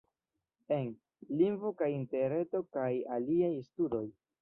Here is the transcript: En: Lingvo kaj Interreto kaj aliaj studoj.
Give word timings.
En: 0.77 0.87
Lingvo 1.43 1.73
kaj 1.83 1.91
Interreto 1.99 2.65
kaj 2.75 2.91
aliaj 3.19 3.57
studoj. 3.71 4.07